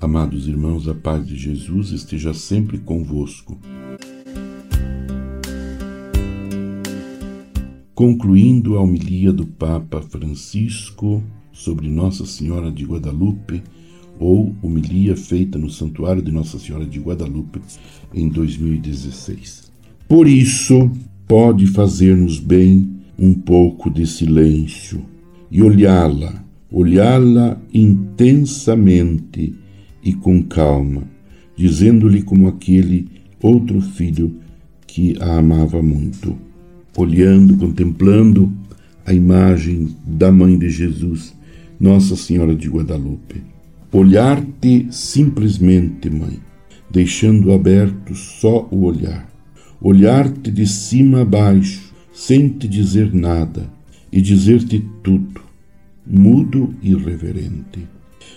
Amados 0.00 0.48
irmãos, 0.48 0.88
a 0.88 0.94
paz 0.94 1.26
de 1.26 1.36
Jesus 1.36 1.90
esteja 1.90 2.32
sempre 2.32 2.78
convosco. 2.78 3.58
Concluindo 7.94 8.78
a 8.78 8.80
homilia 8.80 9.30
do 9.30 9.46
Papa 9.46 10.00
Francisco 10.00 11.22
sobre 11.52 11.90
Nossa 11.90 12.24
Senhora 12.24 12.72
de 12.72 12.82
Guadalupe, 12.86 13.62
ou 14.18 14.56
homilia 14.62 15.14
feita 15.14 15.58
no 15.58 15.68
Santuário 15.68 16.22
de 16.22 16.32
Nossa 16.32 16.58
Senhora 16.58 16.86
de 16.86 16.98
Guadalupe 16.98 17.60
em 18.14 18.26
2016. 18.26 19.70
Por 20.08 20.26
isso, 20.26 20.90
pode 21.28 21.66
fazer-nos 21.66 22.38
bem 22.38 22.90
um 23.18 23.34
pouco 23.34 23.90
de 23.90 24.06
silêncio 24.06 25.04
e 25.50 25.62
olhá-la, 25.62 26.42
olhá-la 26.70 27.60
intensamente 27.70 29.60
e 30.02 30.12
com 30.12 30.42
calma, 30.42 31.02
dizendo-lhe 31.56 32.22
como 32.22 32.48
aquele 32.48 33.08
outro 33.42 33.80
filho 33.80 34.36
que 34.86 35.16
a 35.20 35.38
amava 35.38 35.82
muito. 35.82 36.36
Olhando, 36.96 37.56
contemplando 37.56 38.52
a 39.06 39.12
imagem 39.12 39.96
da 40.06 40.30
mãe 40.30 40.58
de 40.58 40.68
Jesus, 40.68 41.34
Nossa 41.78 42.16
Senhora 42.16 42.54
de 42.54 42.68
Guadalupe. 42.68 43.42
Olhar-te 43.92 44.86
simplesmente, 44.90 46.10
mãe, 46.10 46.38
deixando 46.90 47.52
aberto 47.52 48.14
só 48.14 48.68
o 48.70 48.84
olhar. 48.84 49.28
Olhar-te 49.80 50.50
de 50.50 50.66
cima 50.66 51.22
a 51.22 51.24
baixo, 51.24 51.92
sem 52.12 52.48
te 52.48 52.68
dizer 52.68 53.14
nada, 53.14 53.70
e 54.12 54.20
dizer-te 54.20 54.84
tudo, 55.02 55.40
mudo 56.06 56.74
e 56.82 56.94
reverente 56.94 57.88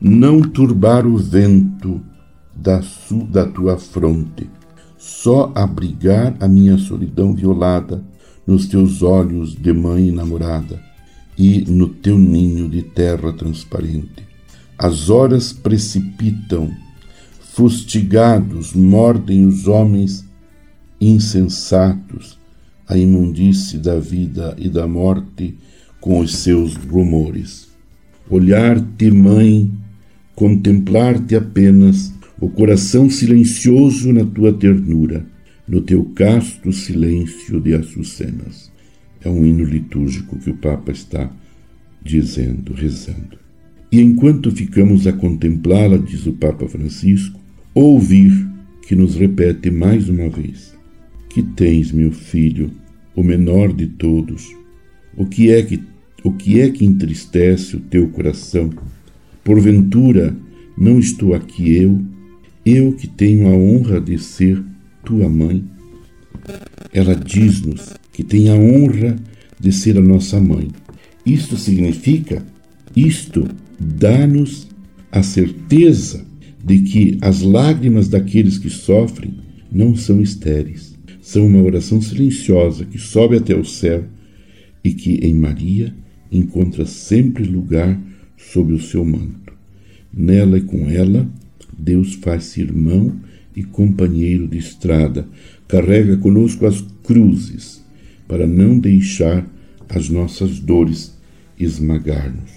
não 0.00 0.40
turbar 0.42 1.06
o 1.06 1.16
vento 1.16 2.00
da, 2.54 2.82
da 3.30 3.46
tua 3.46 3.78
fronte, 3.78 4.48
só 4.98 5.52
abrigar 5.54 6.36
a 6.40 6.48
minha 6.48 6.78
solidão 6.78 7.34
violada 7.34 8.02
nos 8.46 8.66
teus 8.66 9.02
olhos 9.02 9.54
de 9.54 9.72
mãe 9.72 10.10
namorada 10.10 10.80
e 11.36 11.60
no 11.62 11.88
teu 11.88 12.18
ninho 12.18 12.68
de 12.68 12.82
terra 12.82 13.32
transparente. 13.32 14.26
As 14.78 15.10
horas 15.10 15.52
precipitam, 15.52 16.70
fustigados 17.40 18.72
mordem 18.72 19.46
os 19.46 19.66
homens 19.66 20.24
insensatos, 21.00 22.38
a 22.88 22.96
imundície 22.96 23.78
da 23.78 23.98
vida 23.98 24.54
e 24.58 24.68
da 24.68 24.86
morte 24.86 25.56
com 26.00 26.20
os 26.20 26.36
seus 26.36 26.74
rumores. 26.74 27.68
Olhar-te, 28.30 29.10
mãe, 29.10 29.72
contemplar-te 30.36 31.34
apenas, 31.34 32.12
o 32.38 32.50
coração 32.50 33.08
silencioso 33.08 34.12
na 34.12 34.24
tua 34.24 34.52
ternura, 34.52 35.24
no 35.66 35.80
teu 35.80 36.04
casto 36.14 36.70
silêncio 36.72 37.58
de 37.58 37.74
açucenas. 37.74 38.70
É 39.24 39.30
um 39.30 39.44
hino 39.44 39.64
litúrgico 39.64 40.38
que 40.38 40.50
o 40.50 40.56
Papa 40.58 40.92
está 40.92 41.32
dizendo, 42.04 42.74
rezando. 42.74 43.38
E 43.90 44.00
enquanto 44.00 44.50
ficamos 44.50 45.06
a 45.06 45.12
contemplá-la, 45.12 45.96
diz 45.96 46.26
o 46.26 46.34
Papa 46.34 46.68
Francisco, 46.68 47.40
ouvir 47.74 48.30
que 48.86 48.94
nos 48.94 49.16
repete 49.16 49.70
mais 49.70 50.08
uma 50.10 50.28
vez: 50.28 50.76
Que 51.30 51.42
tens, 51.42 51.90
meu 51.90 52.12
filho, 52.12 52.70
o 53.14 53.22
menor 53.22 53.72
de 53.72 53.86
todos? 53.86 54.46
O 55.16 55.24
que 55.24 55.50
é 55.50 55.62
que 55.62 55.82
o 56.22 56.32
que 56.32 56.60
é 56.60 56.70
que 56.70 56.84
entristece 56.84 57.76
o 57.76 57.80
teu 57.80 58.08
coração? 58.08 58.70
Porventura, 59.46 60.36
não 60.76 60.98
estou 60.98 61.32
aqui 61.32 61.76
eu, 61.76 62.04
eu 62.64 62.92
que 62.94 63.06
tenho 63.06 63.46
a 63.46 63.52
honra 63.52 64.00
de 64.00 64.18
ser 64.18 64.60
tua 65.04 65.28
mãe? 65.28 65.62
Ela 66.92 67.14
diz-nos 67.14 67.92
que 68.12 68.24
tem 68.24 68.50
a 68.50 68.56
honra 68.56 69.14
de 69.60 69.72
ser 69.72 69.96
a 69.98 70.00
nossa 70.00 70.40
mãe. 70.40 70.66
Isto 71.24 71.56
significa, 71.56 72.44
isto 72.96 73.46
dá-nos 73.78 74.66
a 75.12 75.22
certeza 75.22 76.26
de 76.64 76.80
que 76.80 77.16
as 77.20 77.42
lágrimas 77.42 78.08
daqueles 78.08 78.58
que 78.58 78.68
sofrem 78.68 79.32
não 79.70 79.94
são 79.94 80.20
estéreis. 80.20 80.98
São 81.20 81.46
uma 81.46 81.62
oração 81.62 82.02
silenciosa 82.02 82.84
que 82.84 82.98
sobe 82.98 83.36
até 83.36 83.54
o 83.54 83.64
céu 83.64 84.06
e 84.82 84.92
que 84.92 85.24
em 85.24 85.34
Maria 85.34 85.94
encontra 86.32 86.84
sempre 86.84 87.44
lugar 87.44 87.96
sob 88.36 88.72
o 88.72 88.80
seu 88.80 89.04
manto. 89.04 89.45
Nela 90.12 90.58
e 90.58 90.62
com 90.62 90.88
ela, 90.90 91.28
Deus 91.76 92.14
faz-se 92.14 92.60
irmão 92.60 93.14
e 93.54 93.62
companheiro 93.62 94.46
de 94.46 94.58
estrada, 94.58 95.26
carrega 95.66 96.16
conosco 96.16 96.66
as 96.66 96.80
cruzes, 97.02 97.84
para 98.28 98.46
não 98.46 98.78
deixar 98.78 99.46
as 99.88 100.08
nossas 100.08 100.58
dores 100.58 101.16
esmagar-nos. 101.58 102.50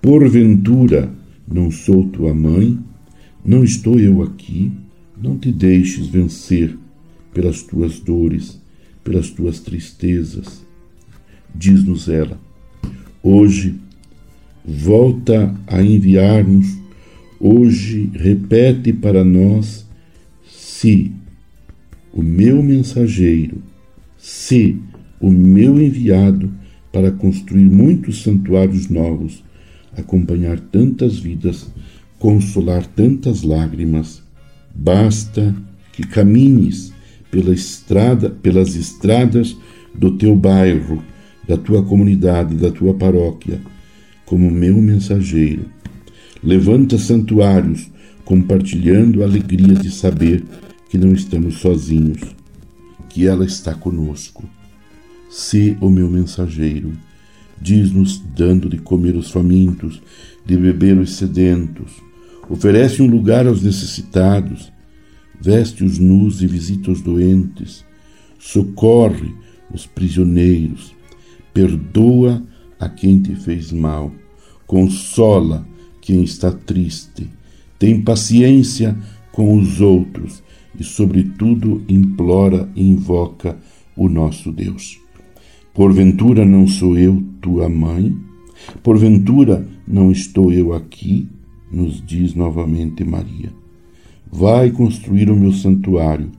Porventura, 0.00 1.12
não 1.46 1.70
sou 1.70 2.04
tua 2.08 2.34
mãe, 2.34 2.78
não 3.44 3.62
estou 3.62 3.98
eu 3.98 4.22
aqui, 4.22 4.72
não 5.20 5.38
te 5.38 5.52
deixes 5.52 6.06
vencer 6.06 6.76
pelas 7.32 7.62
tuas 7.62 7.98
dores, 8.00 8.60
pelas 9.04 9.30
tuas 9.30 9.60
tristezas. 9.60 10.64
Diz-nos 11.54 12.08
ela, 12.08 12.40
hoje 13.22 13.74
volta 14.64 15.54
a 15.66 15.82
enviar-nos, 15.82 16.78
hoje 17.42 18.08
repete 18.14 18.92
para 18.92 19.24
nós: 19.24 19.84
se 20.46 21.10
o 22.12 22.22
meu 22.22 22.62
mensageiro, 22.62 23.60
se 24.16 24.76
o 25.20 25.30
meu 25.30 25.80
enviado 25.80 26.52
para 26.92 27.10
construir 27.10 27.68
muitos 27.68 28.22
santuários 28.22 28.88
novos, 28.88 29.42
acompanhar 29.96 30.60
tantas 30.60 31.18
vidas, 31.18 31.68
consolar 32.18 32.86
tantas 32.86 33.42
lágrimas, 33.42 34.22
basta 34.74 35.54
que 35.92 36.06
caminhes 36.06 36.92
pela 37.30 37.52
estrada, 37.52 38.30
pelas 38.30 38.76
estradas 38.76 39.56
do 39.94 40.16
teu 40.16 40.36
bairro, 40.36 41.02
da 41.48 41.56
tua 41.56 41.82
comunidade, 41.82 42.54
da 42.54 42.70
tua 42.70 42.94
paróquia, 42.94 43.60
como 44.24 44.50
meu 44.50 44.76
mensageiro. 44.80 45.81
Levanta 46.42 46.98
santuários, 46.98 47.88
compartilhando 48.24 49.22
a 49.22 49.26
alegria 49.26 49.74
de 49.74 49.90
saber 49.90 50.44
que 50.90 50.98
não 50.98 51.12
estamos 51.12 51.58
sozinhos, 51.58 52.20
que 53.08 53.26
ela 53.26 53.44
está 53.44 53.74
conosco. 53.74 54.42
Se 55.30 55.76
o 55.80 55.88
meu 55.88 56.10
mensageiro, 56.10 56.92
diz-nos 57.60 58.18
dando 58.36 58.68
de 58.68 58.78
comer 58.78 59.14
os 59.14 59.30
famintos, 59.30 60.02
de 60.44 60.56
beber 60.56 60.98
os 60.98 61.14
sedentos, 61.14 61.92
oferece 62.48 63.00
um 63.00 63.06
lugar 63.06 63.46
aos 63.46 63.62
necessitados, 63.62 64.72
veste 65.40 65.84
os 65.84 65.98
nus 65.98 66.42
e 66.42 66.46
visita 66.48 66.90
os 66.90 67.00
doentes, 67.00 67.84
socorre 68.38 69.32
os 69.72 69.86
prisioneiros, 69.86 70.92
perdoa 71.54 72.42
a 72.80 72.88
quem 72.88 73.22
te 73.22 73.36
fez 73.36 73.70
mal 73.70 74.12
consola 74.66 75.66
quem 76.02 76.22
está 76.22 76.52
triste, 76.52 77.26
tem 77.78 78.02
paciência 78.02 78.94
com 79.32 79.56
os 79.56 79.80
outros 79.80 80.42
e, 80.78 80.84
sobretudo, 80.84 81.82
implora 81.88 82.68
e 82.76 82.86
invoca 82.86 83.56
o 83.96 84.06
nosso 84.08 84.52
Deus. 84.52 85.00
Porventura 85.72 86.44
não 86.44 86.68
sou 86.68 86.98
eu 86.98 87.24
tua 87.40 87.68
mãe? 87.70 88.14
Porventura 88.82 89.66
não 89.88 90.12
estou 90.12 90.52
eu 90.52 90.74
aqui? 90.74 91.26
Nos 91.72 92.04
diz 92.04 92.34
novamente 92.34 93.02
Maria. 93.02 93.50
Vai 94.30 94.70
construir 94.70 95.30
o 95.30 95.36
meu 95.36 95.52
santuário. 95.52 96.30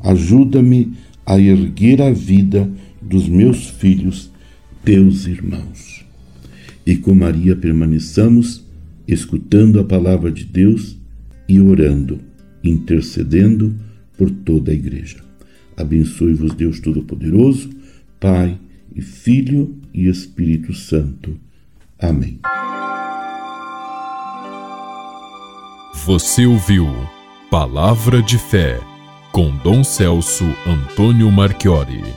Ajuda-me 0.00 0.92
a 1.24 1.40
erguer 1.40 2.00
a 2.00 2.12
vida 2.12 2.70
dos 3.02 3.28
meus 3.28 3.66
filhos, 3.66 4.30
teus 4.84 5.26
irmãos 5.26 5.96
e 6.86 6.96
com 6.96 7.14
Maria 7.14 7.56
permaneçamos 7.56 8.64
escutando 9.06 9.80
a 9.80 9.84
palavra 9.84 10.30
de 10.30 10.44
Deus 10.44 10.96
e 11.48 11.60
orando, 11.60 12.18
intercedendo 12.62 13.74
por 14.16 14.30
toda 14.30 14.70
a 14.70 14.74
Igreja. 14.74 15.18
Abençoe-vos, 15.76 16.54
Deus 16.54 16.80
Todo-Poderoso, 16.80 17.70
Pai 18.18 18.58
e 18.94 19.02
Filho 19.02 19.76
e 19.92 20.08
Espírito 20.08 20.72
Santo. 20.72 21.38
Amém. 21.98 22.40
Você 26.06 26.46
ouviu 26.46 26.86
Palavra 27.50 28.22
de 28.22 28.38
Fé 28.38 28.80
com 29.32 29.54
Dom 29.58 29.84
Celso 29.84 30.44
Antônio 30.66 31.30
Marchiori. 31.30 32.16